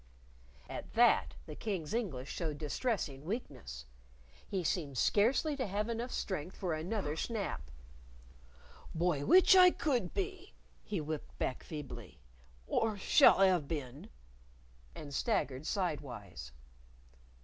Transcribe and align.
At 0.67 0.93
that, 0.93 1.35
the 1.45 1.53
King's 1.53 1.93
English 1.93 2.31
showed 2.31 2.57
distressing 2.57 3.23
weakness. 3.23 3.85
He 4.47 4.63
seemed 4.63 4.97
scarcely 4.97 5.55
to 5.55 5.67
have 5.67 5.89
enough 5.89 6.09
strength 6.09 6.57
for 6.57 6.73
another 6.73 7.15
snap. 7.15 7.69
"By 8.95 9.19
w'ich 9.19 9.55
I 9.55 9.69
could 9.69 10.11
be!" 10.15 10.55
he 10.83 10.99
whipped 11.01 11.37
back 11.37 11.61
feebly; 11.61 12.19
"or 12.65 12.97
shall 12.97 13.43
'ave 13.43 13.67
been!" 13.67 14.09
And 14.95 15.13
staggered 15.13 15.67
sidewise. 15.67 16.51